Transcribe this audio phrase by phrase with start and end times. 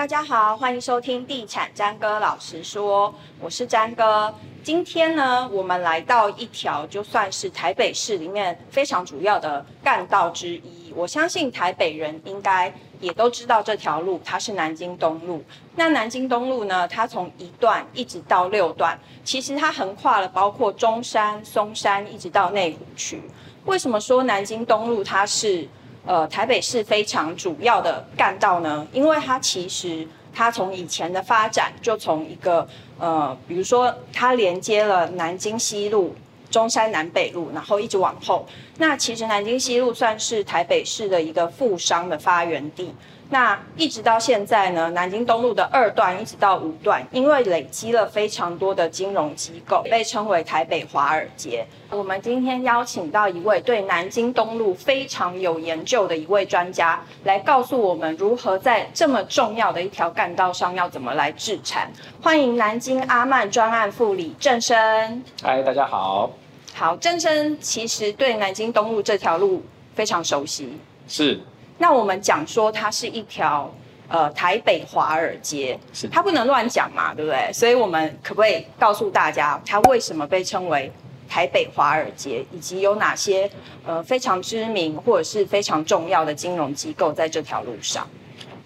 [0.00, 4.32] 大家好，欢迎收听地产詹哥老实说，我是詹哥。
[4.64, 10.90] 今天呢，我们来到一条就算是台北市里面非常主要的干道之一。
[10.96, 15.44] 我相信台北人应该也都知道这条路，它是南京东路。
[15.76, 23.20] 那南京东路呢，它从一段一直到六段，其实它横跨了包括中山、松山，一直到内湖区。
[23.66, 25.68] 为什么说南京东路它是？
[26.06, 32.66] 呃，台北市非常主要的干道呢，因为它其实它从以前的发展就从一个
[32.98, 36.14] 呃，比如说它连接了南京西路、
[36.50, 38.46] 中山南北路，然后一直往后。
[38.78, 42.94] 那其实南京西路算是台北市的一个富商的发源地。
[43.32, 51.64] 那一直到现在呢，南京东路的二段一直到五段，因为累积了非常多的金融机构，被称为台北华尔街。
[51.90, 61.88] 我们今天邀请到一位对南京东路非常有研究的一位专家，来告诉我们如何在这么重要的一条干道上要怎么来置产。
[62.20, 65.22] 欢迎南京阿曼专案副理郑生。
[65.40, 66.32] 嗨，大家好。
[66.74, 69.62] 好，郑生其实对南京东路这条路
[69.94, 70.76] 非常熟悉。
[71.06, 71.38] 是。
[71.80, 73.72] 那我们讲说它是一条
[74.06, 77.50] 呃台北华尔街，是它不能乱讲嘛，对不对？
[77.54, 80.92] 所以我们可不可以告诉大家，它为什么被称为
[81.26, 83.50] 台北华尔街，以及有哪些
[83.86, 88.06] 呃非常知名或者是非常重要的金融机构在这条路上？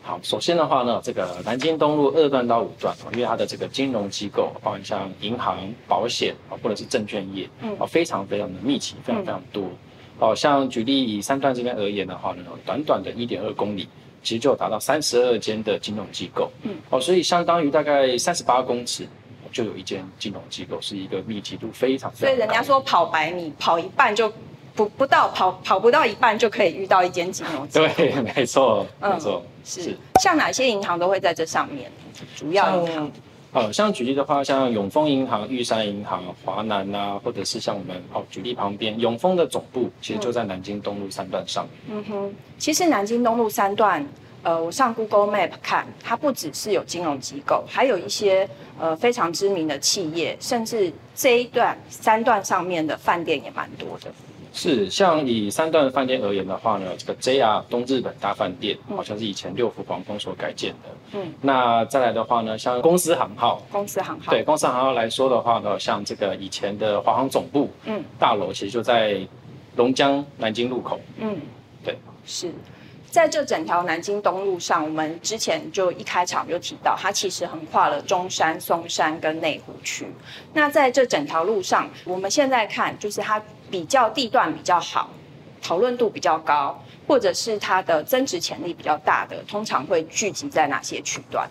[0.03, 9.63] 好，首先的话呢，这个南京东路二段到五段，因为它的这个金融机构，包括像银行、保险啊，或者是证券业，嗯，非常非常的密集，非常非常多。
[9.63, 9.79] 嗯
[10.19, 13.89] 哦，像举例以三段这边而言的话呢，短短的一点二公里，
[14.23, 16.51] 其实就达到三十二间的金融机构。
[16.63, 19.07] 嗯，哦，所以相当于大概三十八公尺
[19.53, 22.29] 就有一间金融机构，是一个密集度非常，非常。
[22.29, 24.33] 所以人家说跑百米，跑一半就
[24.75, 27.89] 不不到跑跑不到一半就可以遇到一间金融机构。
[27.97, 29.97] 对，没错，没错，嗯、是，是。
[30.23, 31.91] 像哪些银行都会在这上面？
[32.37, 33.11] 主要银行。
[33.55, 41.65] 呃，像举例的话，像永丰银行、玉山银行、华南啊，或者是像我们哦，举例旁边永丰的总部，其实就在南京东路三段上。
[41.89, 44.05] 嗯哼，其实南京东路三段，
[44.43, 54.13] 呃，我上 Google Map 看，它不只是有金融机构，还有一些呃非常知名的企业，甚至这一段三段上面的饭店也蛮多的。
[54.53, 60.91] 是，像以三段饭店而言的话呢，这个 JR 东日本大饭店好像是以前六福皇宫所改建的。
[61.15, 69.19] 嗯，那再来的话呢，像公司行号，公司行号，对，公司行号来说的话呢，像这个以前的华航总部，嗯，大楼其实就在
[69.77, 71.01] 龙江南京路口。
[71.19, 71.41] 嗯，
[71.85, 72.53] 对，是。
[73.11, 80.05] 在这整条南京东路上，我们之前就一开场就提到，它其实横跨了中山、松山跟内湖区。
[80.53, 85.11] 那在这整条路上，我们现在看就是它比较地段比较好，
[85.65, 91.51] 讨论度比较高，或者是它的增值潜力比较大的，通常会聚集在哪些区段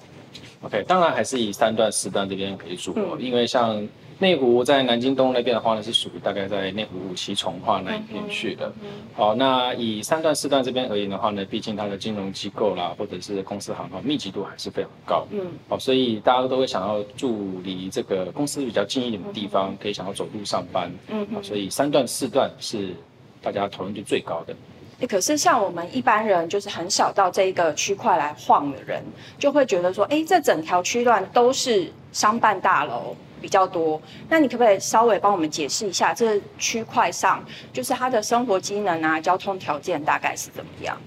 [0.61, 3.85] ？OK，当然还是以三段、四段这边为主，嗯，因为像。
[4.19, 8.71] 内湖在南京东那边的话呢，是属于大概在内湖五期重化那一片去的。
[9.15, 15.27] 好，那以三段四段这边而言的话呢，毕竟它的金融机构啦，或者是公司行号密集度还是非常高。
[15.31, 20.89] 嗯，好，所以大家都会想要住离这个公司比较近一点的地方，可以想要走路上班。
[21.09, 22.95] 嗯，好，所以三段四段是
[23.43, 24.55] 大家讨论度最高的。
[25.01, 29.03] 欸，可是像我们一般人，就是很少到这一个区块来晃的人，
[29.37, 33.15] 就会觉得说，哎，这整条区段都是商办大楼。
[33.41, 37.43] 比较多，那你可不可以稍微帮我们解释一下，这区块上
[37.73, 40.97] 就是它的生活机能啊，交通条件大概是怎么样？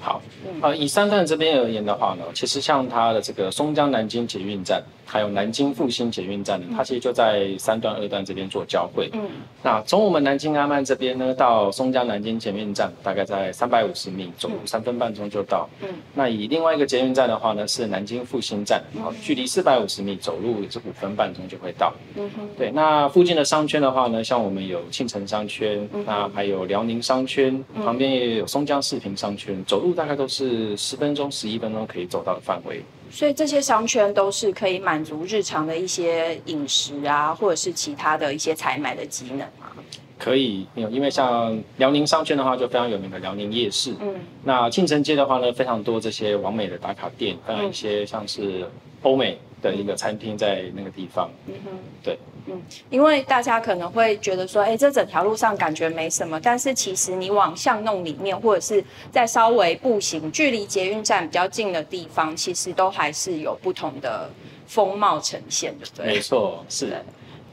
[0.00, 0.20] 好，
[0.60, 4.82] 呃，以三段这边而言的话呢，其实像它的这个松江南京捷运站。
[5.06, 9.08] 还有南京复兴捷运站呢，它其实就在三段、二段这边做交汇。
[9.12, 9.30] 嗯，
[9.62, 15.68] 那从我们南京阿曼这边呢，到松江南京捷运站，大概在三百五十米，走路三分半钟就到。
[15.80, 21.94] 嗯，那以另外一个捷运站的话呢，是南京复兴站，好，距离四百五十米，走路也是五分半钟就会到。
[22.16, 32.82] 嗯哼，对，那附近的商圈的话呢，像我们有庆城商圈，那还有辽宁商圈，旁边也有松江四平商圈，走路大概都是十分钟、十一分钟可以走到的范围。
[33.10, 39.72] 所以这些商圈都是可以满足日常的一些饮食啊，或者是其他的一些采买的机能啊。
[40.18, 43.94] 可以，因为像辽宁商圈的话，就非常有名的辽宁夜市。
[44.00, 44.14] 嗯。
[44.44, 48.66] 那庆城街的话呢，非常多这些完美的打卡店，还有一些像是
[49.02, 51.30] 欧美的一个餐厅在那个地方。
[51.46, 51.70] 嗯哼。
[52.02, 52.18] 对。
[52.48, 64.30] 嗯，因为大家可能会觉得说，哎，这整条路上感觉没什么，但是其实你往巷弄里面，或者是在稍微步行距离捷运站比较近的地方，其实都还是有不同的
[64.68, 66.06] 风貌呈现的，对。
[66.06, 67.04] 没错，是的。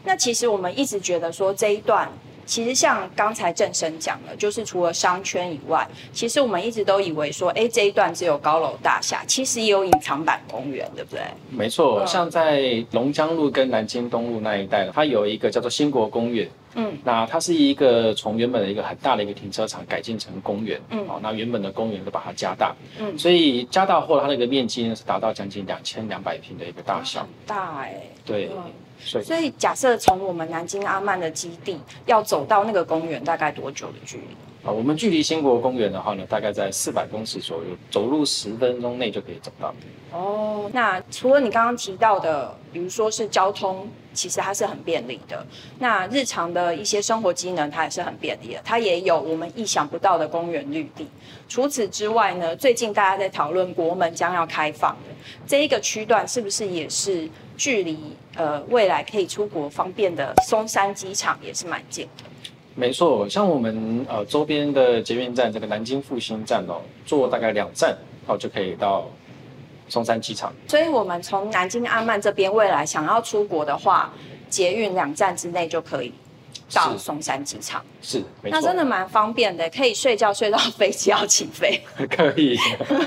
[0.04, 2.08] 那其实我们一直觉得说这一段
[2.45, 11.22] 其实像刚才郑生讲了，就是除了商圈以外，其实我们一直都以为说，哎，这一段只有高楼大厦，其实也有隐藏版公园，对不对？
[11.50, 16.48] 没错，像在龙江路跟南京东路那一带，它有一个叫做兴国公园。
[16.75, 20.81] 嗯，那它是一个从原本的一个很大的一个停车场改建成公园。
[20.90, 22.75] 嗯，好，那原本的公园都把它加大。
[23.00, 27.28] 嗯，所以加大后，它那个面积呢是达到将近两千两百平的一个大小。
[27.46, 28.12] 大哎、欸。
[28.25, 28.50] 对。
[28.56, 28.64] 嗯
[29.06, 34.24] 所以，所以假设从我们南京阿曼的基地要走到那个公园，大概多久的距离？
[34.65, 39.74] 啊，我们距离兴国公园的话呢，大概在四百公尺左右，走路十分钟内就可以走到。
[40.12, 45.45] 哦，那除了你刚刚提到的，比如说是交通，其实它是很便利的。
[45.80, 48.62] 那日常的一些生活机能，它也是很便利的。
[48.63, 51.07] 它也有我们意想不到的公园绿地。
[51.50, 55.13] 除此之外呢，最近大家在讨论国门将要开放的
[55.45, 57.30] 这一个区段，是不是也是？
[57.56, 57.95] 距离
[58.36, 62.24] 呃未来可以出国方便的松山机场也是蛮近的。
[62.75, 69.06] 没错，像我们呃周边的捷运站，这个南京复兴站哦，坐大概两站哦就可以到
[69.90, 70.52] 松山机场。
[70.68, 74.12] 所以我们从南京阿曼这边未来想要出国的话，
[74.50, 76.12] 捷运两站之内就可以。
[76.74, 81.81] 到松山机场是，是没错，那真的蛮方便的，可以睡觉睡到飞机要起飞。
[82.10, 82.58] 可以。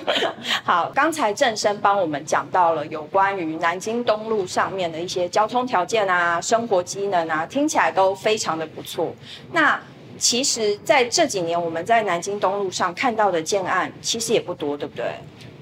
[0.64, 9.14] 好，刚才郑生帮我们讲到了有关于南京东路上面的一些交通条件啊、生活机能啊，听起来都非常的不错。
[9.52, 9.80] 那
[10.18, 15.04] 其实在这几年我们在南京东路上看到的建案其实也不多，对不对？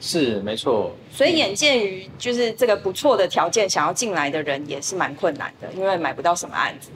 [0.00, 0.94] 是没错。
[1.10, 6.90] 所以眼见于就是这个不错的条件，想要进来的人也是蛮困难的，因为买不到什么案子。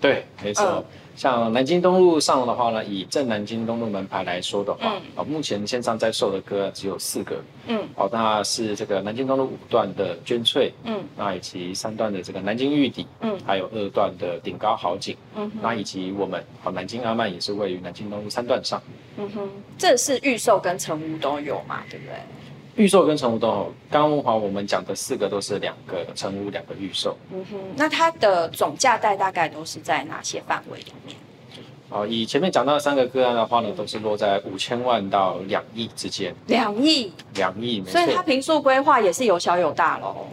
[0.00, 0.64] 对，没错。
[0.64, 7.36] 嗯、像南京东路上的话呢，以正南京东路门牌来说的话，啊、嗯，目前线上在售的歌只有四个。
[7.66, 18.80] 嗯，好，那是这个南京东路五段的娟翠，嗯，那以及三段的这个南京玉邸，嗯，还有二段的顶高好景，嗯，那以及我们好南京阿曼也是位于南京东路三段上。
[19.18, 22.14] 嗯哼，这是预售跟成屋都有嘛，对不对？
[22.80, 27.14] 预售跟成屋都好，刚刚话我们讲的四个都是两个成屋，两个预售。
[27.30, 31.14] 嗯哼，那它的总价带大概都是在哪些范围里面？
[31.90, 36.34] 哦，以前面讲到的三个个案的话呢，都是落在五千万到两亿之间。
[36.46, 37.12] 两亿？
[37.34, 37.92] 两亿，没错。
[37.92, 40.26] 所以它平数规划也是有小有大喽。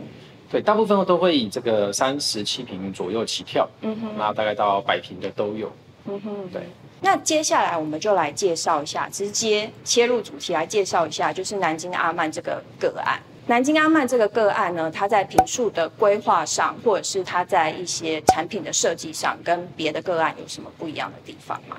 [0.49, 3.67] 对，大部分都会以这个三十七平左右起跳。
[3.81, 5.69] 嗯哼，那大概到百平的都有。
[6.05, 6.61] 嗯哼，对。
[7.01, 13.19] 那接下来我们就来介绍一下，直接切入主题来介绍一下，就是南京阿曼这个个案。
[13.45, 21.77] 南京阿曼这个个案呢，它在坪数的规划上，或者是它在一些产品的设计上，跟别的个案有什么不一样的地方吗？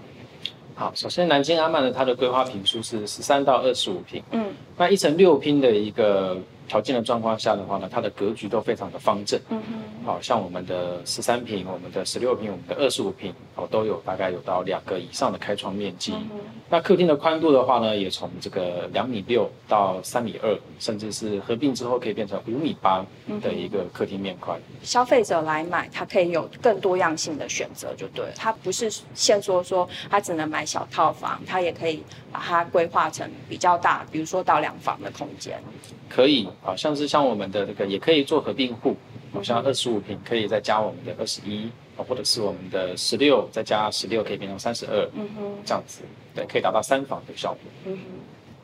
[0.75, 4.23] 好，首先南京阿曼呢，它的规划坪数是十三到二十五坪。
[4.31, 6.39] 嗯，那一层六拼的一个。
[6.69, 9.41] 条件的状况下的话呢，它的格局都非常的方正。
[9.49, 16.13] 嗯嗯，好像我们的十三平、我们的十六平、我们的二十五平，哦，都有大概有到两个以上的开窗面积。
[16.13, 16.29] 嗯，
[16.69, 23.05] 那客厅的宽度的话呢，也从这个两米六到三米二，甚至是合并之后可以变成五米八
[23.41, 24.61] 的一个客厅面宽。
[24.83, 28.33] 消费者来买，他可以有更多样性的选择，就对了。
[28.37, 35.59] 他不是限说说他只能买小套房，他也可以把它规划成比较大，比如说到两房的空间。
[36.09, 38.97] 可以，好像是像我们的这个也可以做合并户，
[39.33, 46.01] 好像二十五平可以再加我们的二十一，或者是我们的十六再加十六可以变成三十二，嗯哼，这样子，
[46.35, 47.59] 对，可以达到三房的效果。
[47.85, 48.03] 嗯哼，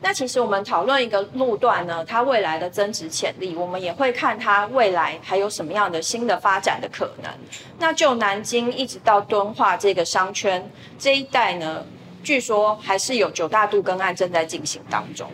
[0.00, 7.30] 那其实我们讨论一个路段呢，它未来的增值潜力，我们也会看它未来还有什么样的新的发展的可能。
[7.78, 11.84] 那就南京一直到敦化这个商圈这一带呢，
[12.22, 15.30] 据说还是有九大度更案正在进行当中。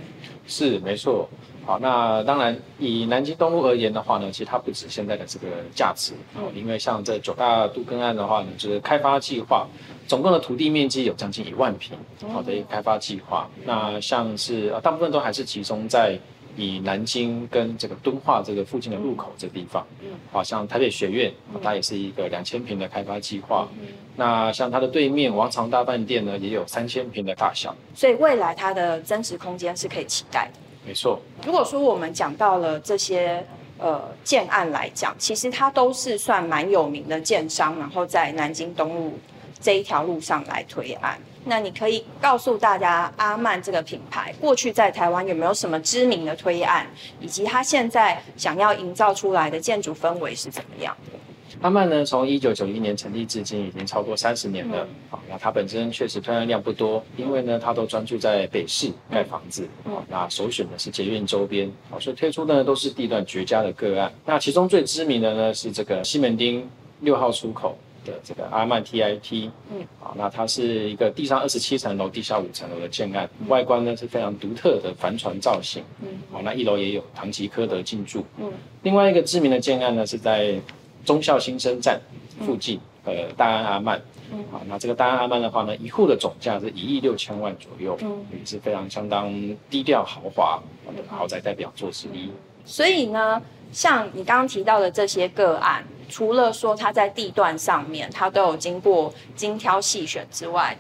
[0.47, 1.29] 是，没错。
[1.71, 9.69] 好，那当然，以南京东路而言的话呢，其实它不止现在的这个价值，哦，因为像这九大都更案的话呢，就是开发计划，
[10.09, 11.97] 总共的土地面积有将近一万平，
[12.33, 13.49] 好的一个开发计划。
[13.65, 16.19] 那像是大部分都还是集中在
[16.57, 23.69] 以南京跟这个敦化这个附近的路口这个地方，嗯，好像台北学院，它也是一个两千平的开发计划。
[24.17, 30.59] 那像它的对面王长大饭店呢，也有三千平的大小，所以未来它的增值空间是可以期待的。
[30.85, 33.47] 没错，如果说我们讲到了这些
[33.79, 39.19] 呃建案来讲，其实它都是算蛮有名的建商，然后在南京东路
[39.61, 41.19] 这一条路上来推案。
[41.45, 46.87] 那你可以告诉大家，阿曼这个品牌过去在台湾有没有什么知名的推案，
[47.21, 51.19] 以及它现在想要营造出来的建筑氛围是怎么样的？
[51.61, 54.87] 阿曼呢，从一九九一年成立至今，已经超过三十年了。
[55.11, 59.69] 好、嗯，那它本身确实推案量不多，因为呢，它都专注在北市盖房子。
[59.85, 64.11] 好、嗯，那首选的是捷运周边，好，所以推出的呢都是地段绝佳的个案。
[64.25, 66.67] 那其中最知名的呢是这个西门町
[67.01, 67.77] 六号出口
[68.07, 78.51] 的这个阿曼 TIP，嗯，啊，那它是一个地上二十七层楼、地下五层楼的建案，嗯、外观呢是非常独特的帆船造型，嗯，好，那一楼也有唐吉诃德进驻，嗯，
[78.83, 80.59] 另外一个知名的建案呢是在
[81.05, 82.01] 忠孝新生站
[82.47, 84.01] 附近，呃、嗯，大安阿曼，
[84.33, 89.33] 嗯，好，那这个大安阿曼的话呢，一户的总价是一亿六千万左右，嗯，也是非常相当
[89.69, 90.61] 低调豪华
[90.97, 92.31] 的豪宅代表作之一。
[92.65, 93.41] 所以呢，
[93.73, 95.85] 像你刚刚提到的这些个案。
[96.13, 100.77] 除了说它在地段上面，它都有经过精挑细选之外，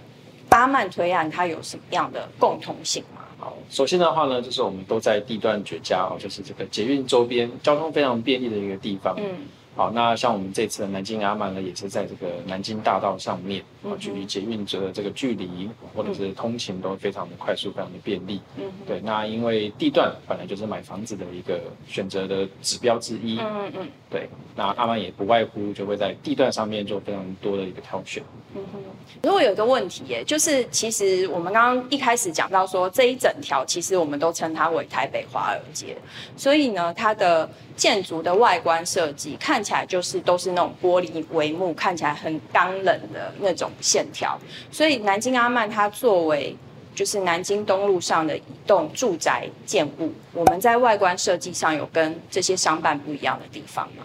[0.48, 3.22] 巴曼推案它有什么样的共同性吗？
[3.38, 9.14] 好，首先的话呢，就是我们都在地段绝佳哦，就是这个捷运周边，交通非常便利的一个地方。
[9.18, 9.46] 嗯。
[9.80, 18.42] 好，那像我们这次的南京阿曼呢，也是在这个南京大道上面，啊，距离捷运的这个距离或者是通勤都非常的快速，非常的便利。
[18.58, 19.00] 嗯，对。
[19.00, 21.58] 那因为地段本来就是买房子的一个
[21.88, 23.38] 选择的指标之一。
[23.38, 23.88] 嗯嗯。
[24.10, 28.22] 对，那阿曼也不外乎就会在地段上面做非常多的一个挑选。
[28.54, 28.80] 嗯哼。
[29.22, 35.96] 如果有一个问题耶，就是其实我们刚刚一开始讲到说，这一整条其实我们都称它为台北华尔街，
[36.36, 44.36] 所以呢，它的建筑的外观设计看起起来就是都是那种玻璃帷幕，看起来很刚冷的那种线条。
[44.72, 46.56] 所以南京阿曼它作为
[46.92, 54.04] 就是南京东路上的一栋住宅建物，我们在外观设计上有跟这些商办不一样的地方吗？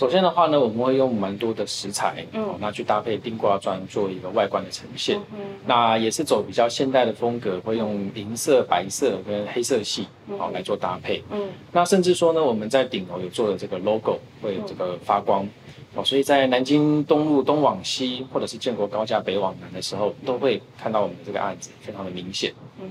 [0.00, 5.20] 首先的话呢，我们会用蛮多的石材，嗯，那去搭配钉挂砖做一个外观的呈现。
[5.30, 11.22] 嗯，那也是走比较现代的风格，会用银色、白色跟黑色系，好来做搭配。
[11.30, 15.46] 嗯，那甚至说呢，我们在顶楼有做的这个 logo 会这个发光，
[15.94, 22.54] 哦，所以在南京东路东往西，或者是建国高架北往南的时候，都会看到我们这个案子非常的明显。
[22.80, 22.88] 嗯。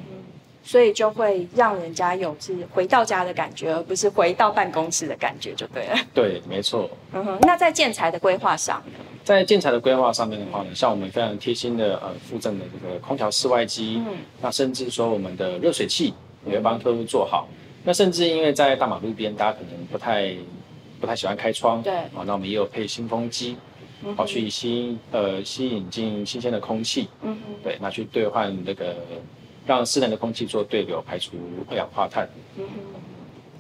[0.64, 5.98] 所以就会让人家有是回到家的感觉，而不是回到办公室的感觉，就对了。
[6.14, 6.90] 对，没错。
[7.14, 9.00] 嗯哼，那在建材的规划上呢？
[9.24, 16.14] 在建材的规划上面的话呢，像我们非常贴心的呃附赠的这个空调室外机，嗯，那甚至说我们的热水器
[16.46, 17.48] 也会帮客户做好。
[17.84, 20.36] 那甚至因为在大马路边，大家可能不太
[21.00, 23.56] 不太喜欢开窗，对，啊，那我们也有配新风机，
[24.16, 28.96] 好去吸呃吸引进新鲜的空气，嗯哼，对，那去兑换那个。
[29.76, 31.34] 让室内的空气做对流，排除
[31.70, 32.28] 二氧化碳。
[32.58, 33.00] 嗯哼。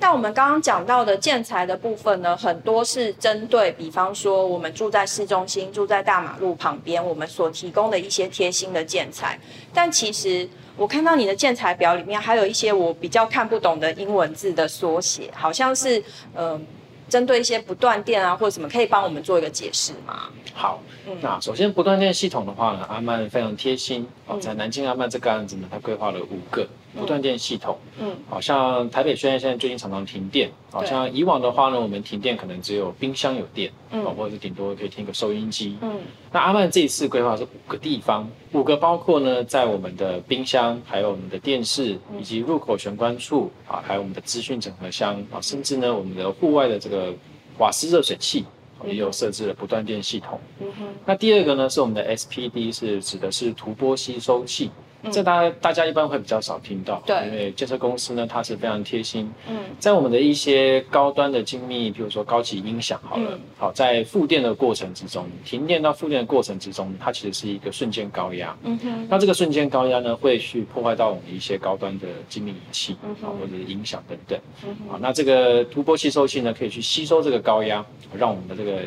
[0.02, 9.40] 那我们刚刚讲到的建材的部分呢，很多是针对，比方说我们住在市中心、住在大马路旁边，我们所提供的一些贴心的建材。
[9.74, 16.60] 但其实我看到你的建材表里面，还有一些我比较看不懂的英文字的缩写，好像是呃。
[17.10, 20.30] 针对一些不断电啊，或者什么，可以帮我们做一个解释吗？
[20.54, 26.68] 好，嗯、那首先不断电系统的话呢，阿曼非常贴心哦，在南京阿曼这个案子呢，他规划了五个
[27.00, 27.78] 不断电系统。
[28.00, 35.78] 嗯，好像台北虽然现在最近常常停电，好像以往的话呢，我们停电可能只有冰箱有电，嗯，或者是顶多可以听个收音机。
[35.82, 36.00] 嗯，
[36.32, 47.14] 那阿曼这一次规划是五个地方，五个包括呢，在我们的冰箱，还有我们的电视，以及入口玄关处啊，还有我们的资讯整合箱啊，甚至呢，我们的户外的这个。
[47.60, 48.46] 瓦斯热水器
[48.86, 50.40] 也有设置了不断电系统。
[50.62, 50.88] 嗯哼。
[51.06, 54.72] 那第二个呢，是我们的 SPD，是指的是图波吸收器。
[55.12, 77.86] 这大家大家一般会比较少听到，对，因为建设公司呢，它是非常贴心，嗯，在我们的一些高端的精密，比如说高级音响，好了，好，在复电的过程之中，停电到复电的过程之中，它其实是一个瞬间高压，嗯哼，那这个瞬间高压呢，会去破坏到我们一些高端的精密仪器，嗯哼，或者是音响等等，嗯哼，好，那这个突波吸收器呢，可以去吸收这个高压，
[78.18, 78.82] 让我们的这个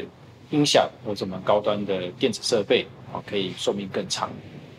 [0.50, 4.30] 音响或者我们高端的电子设备，啊，可以寿命更长。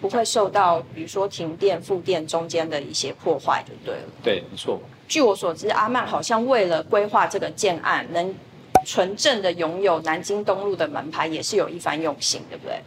[0.04, 4.02] 不会受到，比如说停电、复电中间的一些破坏，就对了。
[4.22, 4.78] 对，没错。
[5.08, 8.36] 据我所知，阿曼好像为了规划这个建案，能
[8.86, 12.82] 纯正的拥有南京东路的门牌，也是有一番用心，对不对？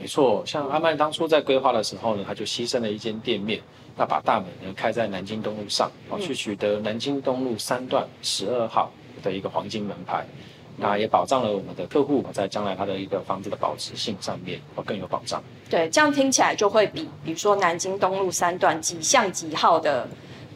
[0.00, 3.60] 没错，像阿曼当初在规划的时候呢，他就牺牲了一间店面，
[3.96, 8.90] 那把大门呢开在南京东路上，嗯、去取得南京东路三段十二号
[9.22, 10.26] 的一个黄金门牌。
[10.78, 15.42] 那也保障了我们的客户在将来他的一个房子的保值性上面，会更有保障。
[15.68, 20.08] 对，这样听起来就会比，比如说南京东路三段几巷几号的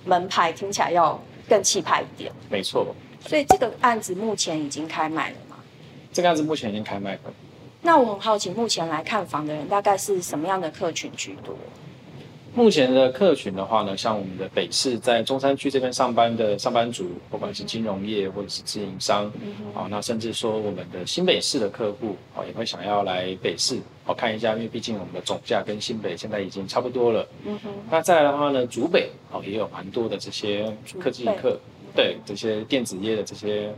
[0.04, 2.32] 门牌听起来要更气派一点。
[2.48, 2.94] 没错。
[3.26, 5.56] 所以这个案子目前已经开卖了吗？
[6.12, 7.20] 这个案子目前已经开卖了。
[7.82, 11.56] 那我很好奇，目前来看房的人大概是什么样的客群居多？
[12.54, 19.24] 目前的客群的话呢，像我们的北市在中山区这边上班的上班族，不管是金融业或者是自营商，
[19.72, 27.26] 好、嗯，那甚至说我们的新北市的客户，哦，也会想要来北市，哦，看一下，因为毕竟我们的总价跟新北现在已经差不多了。
[27.44, 27.70] 嗯哼。
[27.90, 31.58] 那再来的话呢，竹北，哦，也有蛮多的这些科技客，
[31.96, 33.72] 对这些电子业的这些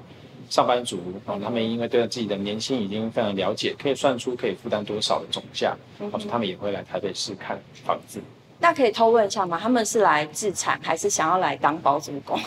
[0.50, 8.20] 上班族啊，他们因为对自己的年薪已经非常了解，可以算出可以负担多少的总价，所以他们也会来台北市看房子。
[8.64, 9.60] 那可以偷问一下吗？
[9.62, 12.40] 他们是来自产，还是想要来当包租公？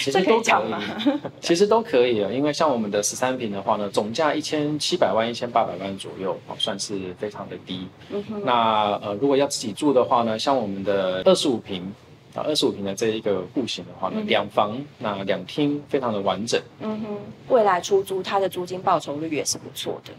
[0.00, 2.32] 其实都可以， 其实都可以啊。
[2.32, 7.86] 因为像我们的十三平的话呢，总价一千七百万、一千八百万左右，算是非常的低。
[8.08, 8.24] 嗯。
[8.46, 11.82] 那呃，如果要自己住的话呢，像我们的二十五平
[12.34, 16.58] 啊，二十五平的这一个户型的话呢，两、嗯、房那两厅非常的完整。
[16.80, 17.18] 嗯哼。
[17.48, 20.12] 未来出租，它的租金报酬率也是不错的。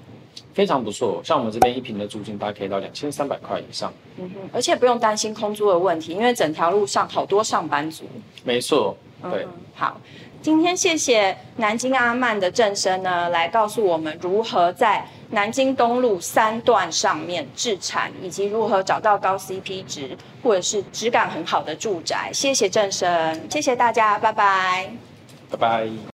[0.53, 3.93] 非常不错，像我们这边一平的租金大概可以到两千三百块以上。
[4.17, 4.49] 嗯哼。
[4.53, 8.05] 而且不用担心空租的问题，因为整条路上好多上班族。
[8.43, 8.95] 没错。
[9.19, 9.99] 对、嗯，好，
[10.43, 22.29] 今天谢谢南京阿曼的正声呢，来告诉我们如何在南京东路三段上面置产，以及如何找到高 CP 值或者是质感很好的住宅。
[22.31, 24.91] 谢谢正声，谢谢大家，拜拜，
[25.49, 26.16] 拜拜。